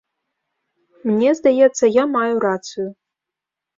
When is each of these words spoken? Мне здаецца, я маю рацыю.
Мне 1.11 1.29
здаецца, 1.41 1.83
я 2.01 2.09
маю 2.17 2.35
рацыю. 2.49 2.87